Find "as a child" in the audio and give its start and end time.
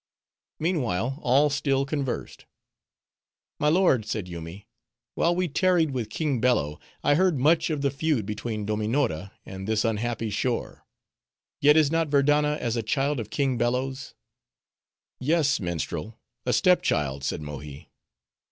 12.59-13.19